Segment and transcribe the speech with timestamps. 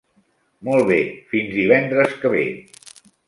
[0.69, 0.97] Molt bé;
[1.35, 2.43] fins divendres que ve.